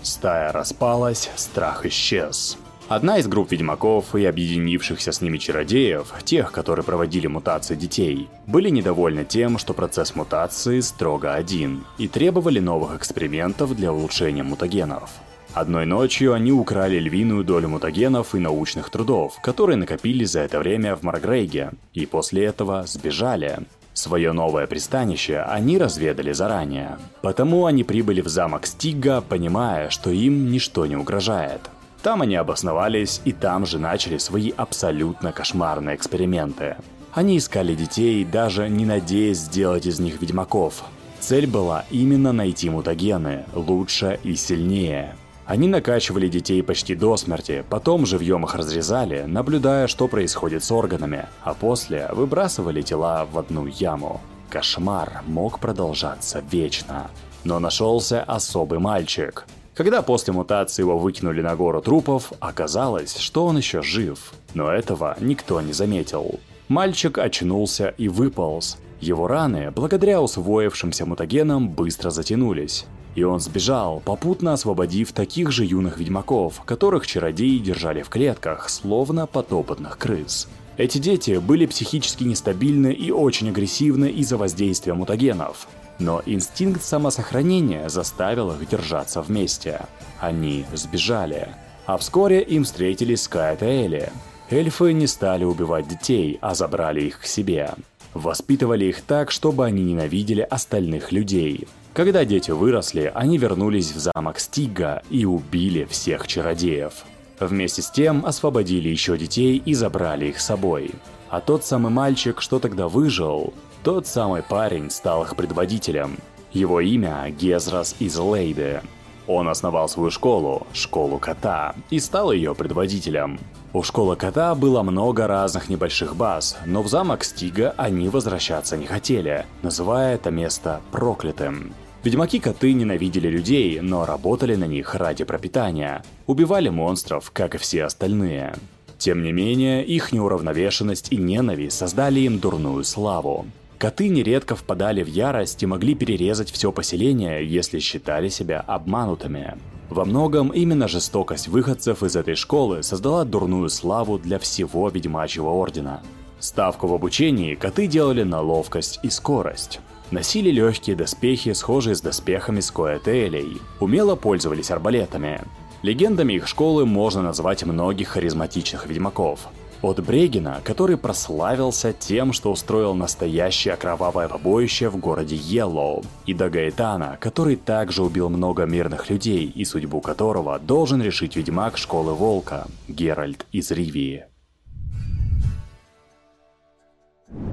Стая 0.01 0.51
распалась, 0.51 1.29
страх 1.35 1.85
исчез. 1.85 2.57
Одна 2.89 3.17
из 3.17 3.27
групп 3.27 3.51
ведьмаков 3.51 4.15
и 4.15 4.23
объединившихся 4.23 5.11
с 5.11 5.21
ними 5.21 5.37
чародеев, 5.37 6.13
тех, 6.23 6.53
которые 6.53 6.85
проводили 6.85 7.27
мутации 7.27 7.75
детей, 7.75 8.29
были 8.45 8.69
недовольны 8.69 9.25
тем, 9.25 9.57
что 9.57 9.73
процесс 9.73 10.15
мутации 10.15 10.79
строго 10.79 11.33
один, 11.33 11.83
и 11.97 12.07
требовали 12.07 12.59
новых 12.59 12.95
экспериментов 12.95 13.75
для 13.75 13.91
улучшения 13.91 14.43
мутагенов. 14.43 15.09
Одной 15.53 15.85
ночью 15.85 16.33
они 16.33 16.53
украли 16.53 16.97
львиную 16.97 17.43
долю 17.43 17.67
мутагенов 17.67 18.35
и 18.35 18.39
научных 18.39 18.89
трудов, 18.89 19.37
которые 19.41 19.75
накопились 19.75 20.31
за 20.31 20.41
это 20.41 20.59
время 20.59 20.95
в 20.95 21.03
Маргрейге, 21.03 21.71
и 21.93 22.05
после 22.05 22.45
этого 22.45 22.85
сбежали. 22.87 23.59
Свое 23.93 24.31
новое 24.31 24.65
пристанище 24.65 25.39
они 25.39 25.77
разведали 25.77 26.31
заранее. 26.31 26.99
Потому 27.21 27.65
они 27.65 27.83
прибыли 27.83 28.21
в 28.21 28.29
замок 28.29 28.65
Стига, 28.65 29.19
понимая, 29.19 29.89
что 29.89 30.09
им 30.09 30.51
ничто 30.51 30.85
не 30.85 30.95
угрожает. 30.95 31.61
Там 32.07 32.21
они 32.21 32.37
обосновались 32.37 33.19
и 33.25 33.33
там 33.33 33.65
же 33.65 33.79
начали 33.79 34.17
свои 34.17 34.53
абсолютно 34.55 35.33
кошмарные 35.33 35.97
эксперименты. 35.97 36.77
Они 37.11 37.37
искали 37.37 37.75
детей, 37.75 38.23
даже 38.23 38.69
не 38.69 38.85
надеясь 38.85 39.39
сделать 39.39 39.85
из 39.85 39.99
них 39.99 40.21
ведьмаков. 40.21 40.85
Цель 41.19 41.47
была 41.47 41.83
именно 41.91 42.31
найти 42.31 42.69
мутагены, 42.69 43.43
лучше 43.53 44.21
и 44.23 44.37
сильнее. 44.37 45.17
Они 45.45 45.67
накачивали 45.67 46.29
детей 46.29 46.63
почти 46.63 46.95
до 46.95 47.17
смерти, 47.17 47.65
потом 47.69 48.05
живьем 48.05 48.45
их 48.45 48.55
разрезали, 48.55 49.23
наблюдая, 49.23 49.87
что 49.87 50.07
происходит 50.07 50.63
с 50.63 50.71
органами, 50.71 51.25
а 51.43 51.53
после 51.55 52.07
выбрасывали 52.13 52.83
тела 52.83 53.27
в 53.29 53.37
одну 53.37 53.65
яму. 53.65 54.21
Кошмар 54.49 55.23
мог 55.27 55.59
продолжаться 55.59 56.41
вечно. 56.49 57.11
Но 57.43 57.59
нашелся 57.59 58.23
особый 58.23 58.79
мальчик. 58.79 59.45
Когда 59.77 60.01
после 60.01 60.33
мутации 60.33 60.81
его 60.81 60.97
выкинули 60.97 61.39
на 61.41 61.55
гору 61.55 61.83
трупов, 61.83 62.33
оказалось, 62.39 63.15
что 63.15 63.45
он 63.45 63.57
еще 63.57 63.83
жив. 63.83 64.33
Но 64.55 64.71
этого 64.71 65.15
никто 65.19 65.61
не 65.61 65.71
заметил. 65.71 66.39
Мальчик 66.67 67.19
очнулся 67.19 67.93
и 67.95 68.07
выполз. 68.07 68.79
Его 69.01 69.27
раны, 69.27 69.69
благодаря 69.69 70.19
усвоившимся 70.19 71.05
мутагенам, 71.05 71.69
быстро 71.69 72.09
затянулись. 72.09 72.87
И 73.13 73.21
он 73.21 73.39
сбежал, 73.39 74.01
попутно 74.03 74.53
освободив 74.53 75.11
таких 75.11 75.51
же 75.51 75.63
юных 75.63 75.99
ведьмаков, 75.99 76.61
которых 76.65 77.05
чародеи 77.05 77.59
держали 77.59 78.01
в 78.01 78.09
клетках, 78.09 78.69
словно 78.69 79.27
подопытных 79.27 79.99
крыс. 79.99 80.47
Эти 80.77 80.97
дети 80.97 81.37
были 81.37 81.67
психически 81.67 82.23
нестабильны 82.23 82.93
и 82.93 83.11
очень 83.11 83.49
агрессивны 83.49 84.09
из-за 84.09 84.37
воздействия 84.37 84.95
мутагенов. 84.95 85.67
Но 85.99 86.21
инстинкт 86.25 86.83
самосохранения 86.83 87.89
заставил 87.89 88.51
их 88.51 88.67
держаться 88.69 89.21
вместе. 89.21 89.81
Они 90.19 90.65
сбежали. 90.73 91.49
А 91.85 91.97
вскоре 91.97 92.41
им 92.41 92.65
встретились 92.65 93.23
Скайт 93.23 93.63
и 93.63 93.65
Элли. 93.65 94.11
Эльфы 94.49 94.93
не 94.93 95.07
стали 95.07 95.43
убивать 95.43 95.87
детей, 95.87 96.37
а 96.41 96.53
забрали 96.53 97.01
их 97.01 97.21
к 97.21 97.25
себе. 97.25 97.71
Воспитывали 98.13 98.85
их 98.85 99.01
так, 99.01 99.31
чтобы 99.31 99.65
они 99.65 99.83
ненавидели 99.83 100.41
остальных 100.41 101.11
людей. 101.11 101.67
Когда 101.93 102.25
дети 102.25 102.51
выросли, 102.51 103.11
они 103.13 103.37
вернулись 103.37 103.91
в 103.91 103.97
замок 103.99 104.39
Стига 104.39 105.01
и 105.09 105.25
убили 105.25 105.85
всех 105.85 106.27
чародеев. 106.27 106.93
Вместе 107.39 107.81
с 107.81 107.89
тем 107.91 108.25
освободили 108.25 108.89
еще 108.89 109.17
детей 109.17 109.61
и 109.63 109.73
забрали 109.73 110.27
их 110.27 110.39
с 110.39 110.45
собой. 110.45 110.91
А 111.29 111.41
тот 111.41 111.65
самый 111.65 111.91
мальчик, 111.91 112.41
что 112.41 112.59
тогда 112.59 112.87
выжил, 112.87 113.53
тот 113.83 114.07
самый 114.07 114.43
парень 114.43 114.89
стал 114.89 115.23
их 115.23 115.35
предводителем. 115.35 116.17
Его 116.51 116.81
имя 116.81 117.29
Гезрас 117.29 117.95
из 117.99 118.17
Лейды. 118.17 118.81
Он 119.27 119.49
основал 119.49 119.89
свою 119.89 120.09
школу, 120.09 120.65
школу 120.73 121.19
кота, 121.19 121.75
и 121.89 121.99
стал 121.99 122.31
ее 122.31 122.55
предводителем. 122.55 123.39
У 123.73 123.83
школы 123.83 124.15
кота 124.15 124.55
было 124.55 124.81
много 124.81 125.27
разных 125.27 125.67
небольших 125.69 126.15
баз, 126.15 126.57
но 126.65 126.81
в 126.81 126.87
замок 126.87 127.23
Стига 127.23 127.75
они 127.77 128.07
возвращаться 128.07 128.77
не 128.77 128.85
хотели, 128.85 129.45
называя 129.61 130.15
это 130.15 130.31
место 130.31 130.81
проклятым. 130.91 131.73
Ведьмаки-коты 132.03 132.71
ненавидели 132.71 133.27
людей, 133.27 133.81
но 133.81 134.05
работали 134.05 134.55
на 134.55 134.65
них 134.65 134.95
ради 134.95 135.25
пропитания. 135.25 136.03
Убивали 136.25 136.69
монстров, 136.69 137.31
как 137.31 137.55
и 137.55 137.57
все 137.57 137.83
остальные. 137.83 138.55
Тем 138.97 139.21
не 139.21 139.33
менее, 139.33 139.85
их 139.85 140.13
неуравновешенность 140.13 141.11
и 141.11 141.17
ненависть 141.17 141.77
создали 141.77 142.21
им 142.21 142.39
дурную 142.39 142.83
славу. 142.85 143.45
Коты 143.77 144.09
нередко 144.09 144.55
впадали 144.55 145.03
в 145.03 145.07
ярость 145.07 145.61
и 145.61 145.67
могли 145.67 145.93
перерезать 145.93 146.51
все 146.51 146.71
поселение, 146.71 147.47
если 147.47 147.77
считали 147.77 148.27
себя 148.27 148.59
обманутыми. 148.61 149.55
Во 149.89 150.03
многом 150.03 150.49
именно 150.49 150.87
жестокость 150.87 151.47
выходцев 151.47 152.01
из 152.01 152.15
этой 152.15 152.35
школы 152.35 152.81
создала 152.81 153.23
дурную 153.23 153.69
славу 153.69 154.17
для 154.17 154.39
всего 154.39 154.89
ведьмачьего 154.89 155.49
ордена. 155.49 156.01
Ставку 156.39 156.87
в 156.87 156.93
обучении 156.93 157.53
коты 157.53 157.85
делали 157.87 158.23
на 158.23 158.41
ловкость 158.41 158.99
и 159.03 159.09
скорость. 159.09 159.79
Носили 160.09 160.49
легкие 160.49 160.95
доспехи, 160.95 161.53
схожие 161.53 161.95
с 161.95 162.01
доспехами 162.01 162.61
скоэтелей, 162.61 163.61
умело 163.79 164.15
пользовались 164.15 164.71
арбалетами. 164.71 165.41
Легендами 165.83 166.33
их 166.33 166.47
школы 166.47 166.85
можно 166.85 167.21
назвать 167.21 167.63
многих 167.63 168.09
харизматичных 168.09 168.87
ведьмаков, 168.87 169.47
от 169.81 170.03
Брегина, 170.05 170.61
который 170.63 170.97
прославился 170.97 171.93
тем, 171.93 172.33
что 172.33 172.51
устроил 172.51 172.93
настоящее 172.93 173.75
кровавое 173.75 174.27
побоище 174.27 174.89
в 174.89 174.97
городе 174.97 175.35
Йеллоу, 175.35 176.03
и 176.25 176.33
до 176.33 176.49
Гаэтана, 176.49 177.17
который 177.19 177.55
также 177.55 178.03
убил 178.03 178.29
много 178.29 178.63
мирных 178.63 179.09
людей 179.09 179.45
и 179.45 179.65
судьбу 179.65 180.01
которого 180.01 180.59
должен 180.59 181.01
решить 181.01 181.35
ведьмак 181.35 181.77
Школы 181.77 182.13
Волка, 182.13 182.67
Геральт 182.87 183.45
из 183.51 183.71
Ривии. 183.71 184.25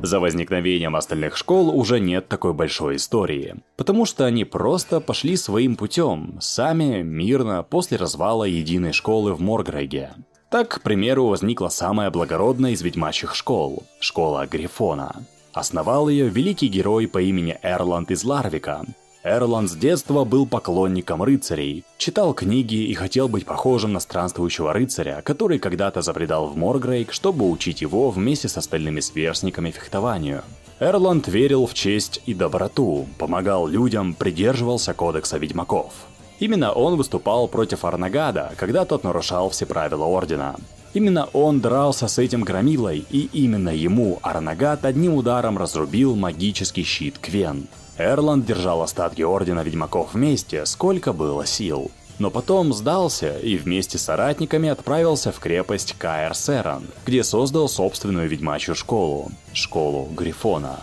За 0.03 0.21
возникновением 0.21 0.95
остальных 0.97 1.37
школ 1.37 1.77
уже 1.77 1.99
нет 1.99 2.29
такой 2.29 2.53
большой 2.53 2.97
истории, 2.97 3.57
потому 3.77 4.05
что 4.05 4.25
они 4.25 4.45
просто 4.45 5.01
пошли 5.01 5.37
своим 5.37 5.77
путем, 5.77 6.39
сами, 6.41 7.03
мирно, 7.03 7.63
после 7.63 7.97
развала 7.97 8.45
единой 8.45 8.93
школы 8.93 9.35
в 9.35 9.41
Моргреге. 9.41 10.13
Так, 10.55 10.69
к 10.69 10.83
примеру, 10.83 11.27
возникла 11.27 11.69
самая 11.69 12.13
благородная 12.13 12.71
из 12.71 12.83
ведьмачьих 12.83 13.35
школ– 13.35 13.83
школа 13.99 14.47
Грифона. 14.47 15.27
Основал 15.53 16.09
ее 16.09 16.29
великий 16.29 16.69
герой 16.69 17.09
по 17.09 17.21
имени 17.21 17.59
Эрланд 17.61 18.13
из 18.13 18.23
Ларвика. 18.23 18.85
Эрланд 19.25 19.69
с 19.69 19.75
детства 19.75 20.23
был 20.23 20.47
поклонником 20.47 21.25
рыцарей, 21.25 21.83
читал 21.99 22.35
книги 22.35 22.77
и 22.77 22.95
хотел 22.95 23.29
быть 23.29 23.45
похожим 23.45 23.95
на 23.95 23.99
странствующего 23.99 24.73
рыцаря, 24.73 25.23
который 25.25 25.59
когда-то 25.59 26.03
забредал 26.03 26.47
в 26.47 26.57
Моргрейк, 26.57 27.13
чтобы 27.13 27.51
учить 27.51 27.81
его 27.81 28.11
вместе 28.11 28.47
с 28.47 28.57
остальными 28.57 29.01
сверстниками 29.01 29.73
фехтованию. 29.73 30.45
Эрланд 30.79 31.27
верил 31.27 31.67
в 31.67 31.75
честь 31.75 32.23
и 32.27 32.33
доброту, 32.33 33.09
помогал 33.19 33.67
людям, 33.67 34.15
придерживался 34.15 34.95
кодекса 34.95 35.37
ведьмаков– 35.37 35.93
Именно 36.39 36.73
он 36.73 36.97
выступал 36.97 37.49
против 37.49 37.85
Арнагада, 37.85 38.53
когда 38.57 38.85
тот 38.85 39.05
нарушал 39.05 39.51
все 39.51 39.67
правила 39.67 40.05
Ордена. 40.05 40.57
Именно 40.95 41.29
он 41.33 41.61
дрался 41.61 42.07
с 42.07 42.19
этим 42.19 42.43
громилой, 42.43 43.05
и 43.11 43.29
именно 43.33 43.71
ему 43.71 44.21
Арнагад 44.23 44.85
одним 44.85 45.15
ударом 45.15 45.59
разрубил 45.59 46.15
магический 46.15 46.85
щит 46.85 47.19
Квен. 47.19 47.67
Эрланд 47.99 48.47
держал 48.47 48.83
остатки 48.83 49.23
Ордена 49.23 49.61
Ведьмаков 49.61 50.15
вместе, 50.15 50.67
сколько 50.67 51.13
было 51.13 51.47
сил. 51.47 51.91
Но 52.21 52.31
потом 52.31 52.73
сдался 52.73 53.39
и 53.39 53.57
вместе 53.57 53.99
с 53.99 54.03
соратниками 54.03 54.69
отправился 54.69 55.33
в 55.33 55.41
крепость 55.41 55.97
Каэр 55.99 56.35
Серан, 56.35 56.85
где 57.05 57.25
создал 57.25 57.69
собственную 57.69 58.29
ведьмачью 58.29 58.77
школу– 58.77 59.33
школу 59.53 60.09
Грифона. 60.17 60.79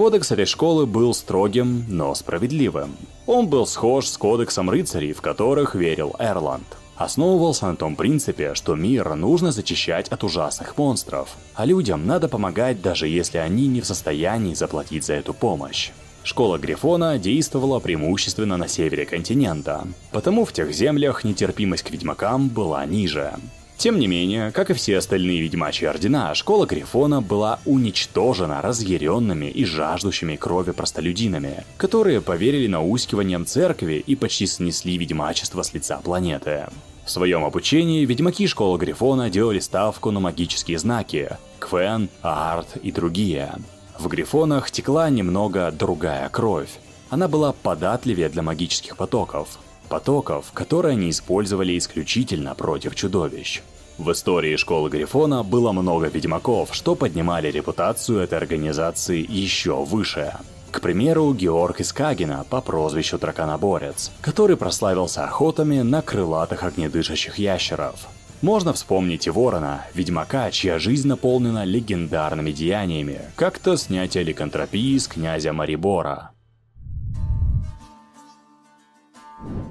Кодекс 0.00 0.32
этой 0.32 0.46
школы 0.46 0.86
был 0.86 1.12
строгим, 1.12 1.84
но 1.86 2.14
справедливым. 2.14 2.96
Он 3.26 3.48
был 3.48 3.66
схож 3.66 4.08
с 4.08 4.16
кодексом 4.16 4.70
рыцарей, 4.70 5.12
в 5.12 5.20
которых 5.20 5.74
верил 5.74 6.16
Эрланд. 6.18 6.64
Основывался 6.96 7.66
на 7.66 7.76
том 7.76 7.96
принципе, 7.96 8.54
что 8.54 8.76
мир 8.76 9.14
нужно 9.14 9.52
зачищать 9.52 10.08
от 10.08 10.24
ужасных 10.24 10.78
монстров, 10.78 11.36
а 11.54 11.66
людям 11.66 12.06
надо 12.06 12.28
помогать, 12.28 12.80
даже 12.80 13.08
если 13.08 13.36
они 13.36 13.68
не 13.68 13.82
в 13.82 13.86
состоянии 13.86 14.54
заплатить 14.54 15.04
за 15.04 15.12
эту 15.12 15.34
помощь. 15.34 15.90
Школа 16.24 16.56
Грифона 16.56 17.18
действовала 17.18 17.78
преимущественно 17.78 18.56
на 18.56 18.68
севере 18.68 19.04
континента, 19.04 19.86
потому 20.12 20.46
в 20.46 20.54
тех 20.54 20.72
землях 20.72 21.24
нетерпимость 21.24 21.82
к 21.82 21.90
ведьмакам 21.90 22.48
была 22.48 22.86
ниже. 22.86 23.34
Тем 23.80 23.98
не 23.98 24.08
менее, 24.08 24.52
как 24.52 24.68
и 24.68 24.74
все 24.74 24.98
остальные 24.98 25.40
ведьмачьи 25.40 25.88
ордена, 25.88 26.34
школа 26.34 26.66
Грифона 26.66 27.22
была 27.22 27.60
уничтожена 27.64 28.60
разъяренными 28.60 29.46
и 29.46 29.64
жаждущими 29.64 30.36
крови 30.36 30.72
простолюдинами, 30.72 31.64
которые 31.78 32.20
поверили 32.20 32.66
наускиваниям 32.66 33.46
церкви 33.46 33.94
и 34.06 34.16
почти 34.16 34.44
снесли 34.44 34.98
ведьмачество 34.98 35.62
с 35.62 35.72
лица 35.72 35.96
планеты. 36.04 36.66
В 37.06 37.10
своем 37.10 37.42
обучении 37.42 38.04
ведьмаки 38.04 38.46
школы 38.46 38.78
Грифона 38.78 39.30
делали 39.30 39.60
ставку 39.60 40.10
на 40.10 40.20
магические 40.20 40.78
знаки– 40.78 41.30
Квен, 41.58 42.10
Арт 42.20 42.76
и 42.82 42.92
другие. 42.92 43.50
В 43.98 44.08
Грифонах 44.08 44.70
текла 44.70 45.08
немного 45.08 45.72
другая 45.72 46.28
кровь. 46.28 46.78
Она 47.08 47.28
была 47.28 47.54
податливее 47.54 48.28
для 48.28 48.42
магических 48.42 48.98
потоков, 48.98 49.58
потоков, 49.88 50.52
которые 50.52 50.92
они 50.92 51.08
использовали 51.08 51.78
исключительно 51.78 52.54
против 52.54 52.94
чудовищ. 52.94 53.62
В 54.00 54.12
истории 54.12 54.56
школы 54.56 54.88
Грифона 54.88 55.42
было 55.42 55.72
много 55.72 56.06
ведьмаков, 56.06 56.70
что 56.72 56.94
поднимали 56.94 57.50
репутацию 57.50 58.20
этой 58.20 58.38
организации 58.38 59.22
еще 59.28 59.84
выше. 59.84 60.32
К 60.70 60.80
примеру, 60.80 61.34
Георг 61.34 61.80
из 61.80 61.92
Кагина 61.92 62.46
по 62.48 62.62
прозвищу 62.62 63.18
Драконоборец, 63.18 64.10
который 64.22 64.56
прославился 64.56 65.24
охотами 65.24 65.82
на 65.82 66.00
крылатых 66.00 66.62
огнедышащих 66.62 67.36
ящеров. 67.36 68.08
Можно 68.40 68.72
вспомнить 68.72 69.26
и 69.26 69.30
Ворона, 69.30 69.84
ведьмака, 69.92 70.50
чья 70.50 70.78
жизнь 70.78 71.06
наполнена 71.06 71.64
легендарными 71.64 72.52
деяниями, 72.52 73.20
как 73.36 73.58
то 73.58 73.76
снятие 73.76 74.24
ликантропии 74.24 74.96
с 74.96 75.08
князя 75.08 75.52
Марибора. 75.52 76.30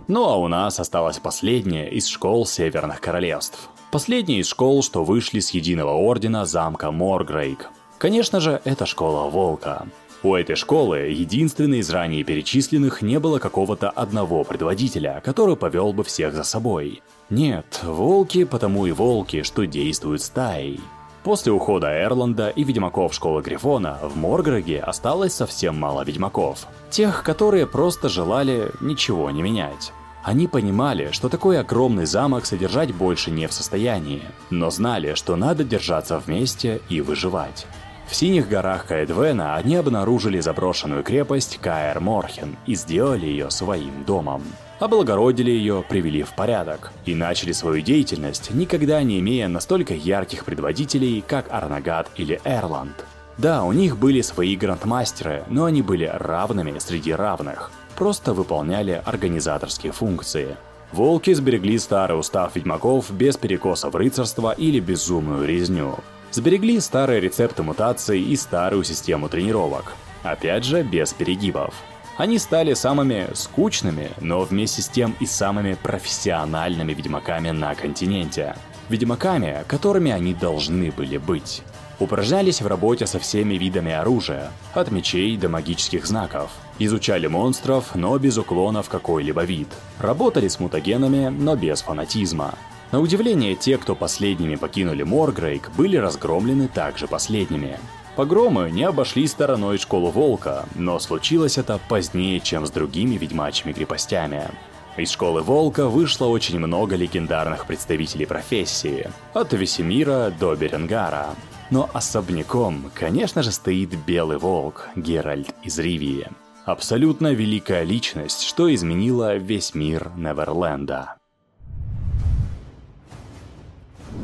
Ну 0.08 0.26
а 0.26 0.36
у 0.36 0.48
нас 0.48 0.80
осталась 0.80 1.18
последняя 1.18 1.90
из 1.90 2.06
школ 2.06 2.46
Северных 2.46 3.02
Королевств. 3.02 3.72
Последняя 3.92 4.40
из 4.40 4.48
школ, 4.48 4.84
что 4.84 5.04
вышли 5.04 5.40
с 5.40 5.50
единого 5.50 5.94
ордена 5.94 6.46
замка 6.46 6.92
Моргрейк. 6.92 7.70
Конечно 7.98 8.40
же, 8.40 8.62
это 8.64 8.86
школа 8.86 9.30
Волка. 9.30 9.88
У 10.22 10.36
этой 10.36 10.56
школы, 10.56 10.98
единственной 10.98 11.80
из 11.80 11.90
ранее 11.90 12.24
перечисленных, 12.24 13.02
не 13.02 13.20
было 13.20 13.40
какого-то 13.40 13.90
одного 13.90 14.44
предводителя, 14.44 15.22
который 15.26 15.56
повел 15.56 15.92
бы 15.92 16.04
всех 16.04 16.36
за 16.36 16.44
собой. 16.44 17.02
Нет, 17.32 17.80
волки 17.84 18.44
потому 18.44 18.86
и 18.86 18.92
волки, 18.92 19.42
что 19.42 19.66
действуют 19.66 20.22
стаей. 20.22 20.80
После 21.24 21.52
ухода 21.52 21.88
Эрланда 21.88 22.50
и 22.50 22.64
ведьмаков 22.64 23.14
школы 23.14 23.42
Грифона 23.42 23.98
в 24.04 24.16
Моргреге 24.16 24.82
осталось 24.82 25.34
совсем 25.34 25.76
мало 25.78 26.04
ведьмаков. 26.04 26.68
Тех, 26.92 27.24
которые 27.24 27.66
просто 27.66 28.08
желали 28.08 28.72
ничего 28.82 29.32
не 29.32 29.42
менять. 29.42 29.94
Они 30.24 30.48
понимали, 30.48 31.10
что 31.12 31.30
такой 31.30 31.60
огромный 31.60 32.06
замок 32.06 32.46
содержать 32.46 32.94
больше 32.94 33.32
не 33.32 33.48
в 33.48 33.54
состоянии, 33.54 34.24
но 34.50 34.70
знали, 34.70 35.14
что 35.14 35.36
надо 35.36 35.64
держаться 35.64 36.20
вместе 36.20 36.82
и 36.90 37.02
выживать. 37.02 37.66
В 38.08 38.16
синих 38.16 38.50
горах 38.50 38.88
Каэдвена 38.88 39.56
они 39.56 39.76
обнаружили 39.76 40.40
заброшенную 40.40 41.04
крепость 41.04 41.60
Каэр 41.62 42.00
Морхен 42.00 42.58
и 42.66 42.76
сделали 42.76 43.28
ее 43.28 43.50
своим 43.52 44.04
домом. 44.04 44.42
Облагородили 44.80 45.52
ее, 45.52 45.84
привели 45.88 46.24
в 46.24 46.34
порядок 46.34 46.92
и 47.06 47.14
начали 47.14 47.52
свою 47.52 47.82
деятельность, 47.82 48.52
никогда 48.52 49.04
не 49.04 49.20
имея 49.20 49.48
настолько 49.48 49.94
ярких 49.94 50.44
предводителей, 50.44 51.24
как 51.26 51.52
Арнагат 51.52 52.10
или 52.16 52.42
Эрланд. 52.46 53.06
Да, 53.38 53.64
у 53.64 53.72
них 53.74 53.98
были 53.98 54.22
свои 54.22 54.56
грандмастеры, 54.56 55.44
но 55.48 55.66
они 55.66 55.82
были 55.82 56.10
равными 56.12 56.78
среди 56.80 57.14
равных 57.14 57.72
просто 58.00 58.34
выполняли 58.34 59.02
организаторские 59.06 59.92
функции. 59.92 60.56
Волки 60.94 61.34
сберегли 61.34 61.78
старый 61.78 62.18
устав 62.18 62.56
ведьмаков 62.56 63.12
без 63.12 63.36
перекосов 63.36 63.94
рыцарства 63.94 64.54
или 64.54 64.80
безумную 64.80 65.46
резню. 65.46 65.96
Сберегли 66.32 66.80
старые 66.80 67.20
рецепты 67.20 67.62
мутаций 67.62 68.22
и 68.22 68.36
старую 68.38 68.86
систему 68.86 69.28
тренировок. 69.28 69.94
Опять 70.24 70.64
же, 70.64 70.82
без 70.82 71.14
перегибов. 71.14 71.74
Они 72.18 72.40
стали 72.40 72.74
самыми 72.74 73.28
скучными, 73.34 74.12
но 74.22 74.42
вместе 74.42 74.82
с 74.82 74.88
тем 74.88 75.14
и 75.20 75.26
самыми 75.26 75.74
профессиональными 75.74 76.94
ведьмаками 76.94 77.52
на 77.52 77.76
континенте. 77.76 78.56
Ведьмаками, 78.88 79.66
которыми 79.68 80.12
они 80.12 80.34
должны 80.34 80.92
были 80.92 81.18
быть. 81.18 81.64
Упражнялись 82.00 82.62
в 82.62 82.68
работе 82.68 83.06
со 83.06 83.20
всеми 83.20 83.56
видами 83.56 83.92
оружия, 83.92 84.52
от 84.74 84.90
мечей 84.90 85.36
до 85.36 85.50
магических 85.50 86.06
знаков. 86.06 86.50
Изучали 86.80 87.28
монстров, 87.28 87.94
но 87.94 88.18
без 88.18 88.38
уклона 88.38 88.82
в 88.82 88.90
какой-либо 88.90 89.44
вид. 89.44 89.68
Работали 90.00 90.48
с 90.48 90.60
мутагенами, 90.60 91.28
но 91.28 91.58
без 91.58 91.82
фанатизма. 91.82 92.56
На 92.94 93.02
удивление, 93.02 93.56
те, 93.56 93.78
кто 93.78 93.96
последними 93.96 94.56
покинули 94.56 95.04
Моргрейк, 95.04 95.70
были 95.76 95.98
разгромлены 95.98 96.70
также 96.70 97.08
последними. 97.08 97.78
Погромы 98.16 98.72
не 98.72 98.84
обошли 98.84 99.28
стороной 99.28 99.78
школу 99.78 100.10
Волка, 100.10 100.66
но 100.76 101.00
случилось 101.00 101.58
это 101.58 101.80
позднее, 101.90 102.40
чем 102.40 102.66
с 102.66 102.72
другими 102.72 103.16
ведьмачьими 103.16 103.74
крепостями. 103.74 104.50
Из 104.98 105.12
Школы 105.12 105.42
Волка 105.42 105.88
вышло 105.88 106.26
очень 106.26 106.60
много 106.60 106.96
легендарных 106.96 107.66
представителей 107.66 108.26
профессии, 108.26 109.10
от 109.34 109.54
Весемира 109.54 110.34
до 110.38 110.56
Беренгара. 110.56 111.36
Но 111.72 111.90
особняком, 111.94 112.92
конечно 112.94 113.44
же, 113.44 113.52
стоит 113.52 113.96
Белый 114.06 114.38
Волк, 114.38 114.90
Геральт 114.96 115.54
из 115.64 115.78
Ривии. 115.78 116.28
Абсолютно 116.66 117.34
великая 117.34 117.84
личность, 117.84 118.44
что 118.44 118.74
изменила 118.74 119.38
весь 119.38 119.76
мир 119.76 120.12
Неверленда. 120.18 121.16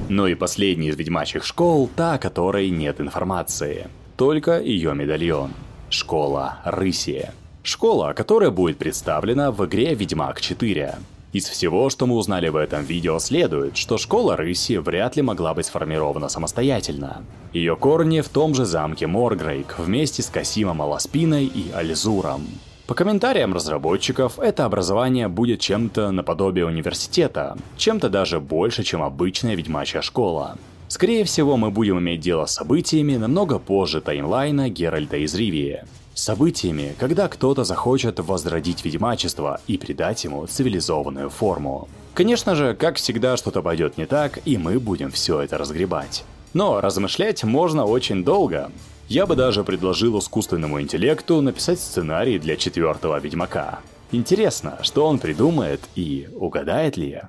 Ну 0.10 0.28
и 0.28 0.36
последний 0.36 0.90
из 0.90 0.96
ведьмачьих 0.96 1.44
школ, 1.44 1.90
та, 1.96 2.14
о 2.14 2.18
которой 2.18 2.70
нет 2.70 3.00
информации. 3.00 3.90
Только 4.18 4.60
ее 4.60 4.94
медальон. 4.94 5.52
Школа 5.90 6.60
Рыси. 6.64 7.32
Школа, 7.64 8.14
которая 8.14 8.52
будет 8.52 8.78
представлена 8.78 9.52
в 9.52 9.66
игре 9.66 9.96
Ведьмак 9.96 10.42
4. 10.42 10.96
Из 11.34 11.50
всего, 11.50 11.90
что 11.90 12.06
мы 12.06 12.16
узнали 12.16 12.50
в 12.50 12.56
этом 12.56 12.86
видео, 12.86 13.20
следует, 13.20 13.76
что 13.76 13.98
школа 13.98 14.38
Рыси 14.38 14.78
вряд 14.78 15.16
ли 15.16 15.22
могла 15.22 15.54
быть 15.54 15.66
сформирована 15.66 16.30
самостоятельно. 16.30 17.24
Ее 17.52 17.76
корни 17.76 18.22
в 18.22 18.30
том 18.30 18.54
же 18.54 18.66
замке 18.66 19.08
Моргрейк 19.08 19.76
вместе 19.78 20.22
с 20.22 20.28
Касимом 20.28 20.82
Аласпиной 20.82 21.46
и 21.46 21.72
Альзуром. 21.74 22.46
По 22.88 22.94
комментариям 22.94 23.54
разработчиков, 23.54 24.38
это 24.38 24.66
образование 24.66 25.28
будет 25.28 25.60
чем-то 25.60 26.12
наподобие 26.12 26.68
университета, 26.68 27.58
чем-то 27.78 28.10
даже 28.10 28.40
больше, 28.40 28.84
чем 28.84 29.02
обычная 29.02 29.56
ведьмачья 29.56 30.02
школа. 30.02 30.56
Скорее 30.88 31.24
всего, 31.24 31.58
мы 31.58 31.72
будем 31.72 31.98
иметь 32.00 32.20
дело 32.20 32.46
с 32.46 32.54
событиями 32.54 33.18
намного 33.18 33.58
позже 33.58 34.02
таймлайна 34.02 34.70
Геральта 34.70 35.18
из 35.18 35.34
Ривии. 35.34 35.84
Событиями, 36.16 36.96
когда 36.98 37.28
кто-то 37.28 37.66
захочет 37.66 38.22
возродить 38.22 38.86
ведьмачество 38.86 39.60
и 39.68 39.78
придать 39.78 40.24
ему 40.24 40.48
цивилизованную 40.48 41.30
форму. 41.30 41.90
Конечно 42.14 42.56
же, 42.56 42.74
как 42.74 42.96
всегда, 42.96 43.36
что-то 43.36 43.62
пойдет 43.62 43.98
не 43.98 44.06
так, 44.06 44.40
и 44.46 44.58
мы 44.58 44.80
будем 44.80 45.12
все 45.12 45.42
это 45.42 45.58
разгребать. 45.58 46.24
Но 46.54 46.80
размышлять 46.80 47.44
можно 47.44 47.84
очень 47.84 48.24
долго. 48.24 48.72
Я 49.10 49.26
бы 49.26 49.36
даже 49.36 49.66
предложил 49.66 50.18
искусственному 50.18 50.80
интеллекту 50.80 51.42
написать 51.42 51.82
сценарий 51.82 52.40
для 52.40 52.56
четвертого 52.56 53.20
Ведьмака. 53.20 53.80
Интересно, 54.14 54.80
что 54.84 55.06
он 55.08 55.20
придумает 55.20 55.82
и 55.96 56.30
угадает 56.34 56.96
ли? 56.96 57.24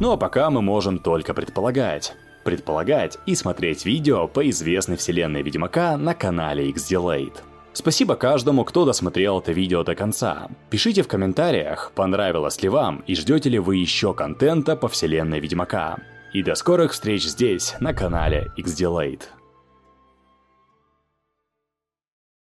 Ну 0.00 0.10
а 0.10 0.16
пока 0.16 0.50
мы 0.50 0.60
можем 0.60 0.98
только 0.98 1.34
предполагать. 1.34 2.14
Предполагать 2.44 3.18
и 3.26 3.36
смотреть 3.36 3.84
видео 3.84 4.26
по 4.26 4.50
известной 4.50 4.96
вселенной 4.96 5.42
Ведьмака 5.42 5.96
на 5.96 6.14
канале 6.14 6.68
XDLate. 6.68 7.36
Спасибо 7.74 8.16
каждому, 8.16 8.64
кто 8.64 8.84
досмотрел 8.84 9.40
это 9.40 9.52
видео 9.52 9.82
до 9.82 9.94
конца. 9.94 10.48
Пишите 10.70 11.02
в 11.02 11.08
комментариях, 11.08 11.92
понравилось 11.94 12.62
ли 12.62 12.68
вам 12.68 13.02
и 13.06 13.14
ждете 13.14 13.48
ли 13.48 13.58
вы 13.58 13.76
еще 13.76 14.12
контента 14.14 14.76
по 14.76 14.88
вселенной 14.88 15.40
Ведьмака. 15.40 15.98
И 16.32 16.42
до 16.42 16.54
скорых 16.54 16.92
встреч 16.92 17.24
здесь, 17.24 17.74
на 17.80 17.94
канале 17.94 18.50
XDLate. 18.58 19.22